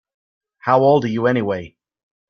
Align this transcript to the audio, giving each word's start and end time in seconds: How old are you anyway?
How 0.57 0.79
old 0.79 1.05
are 1.05 1.09
you 1.09 1.27
anyway? 1.27 1.75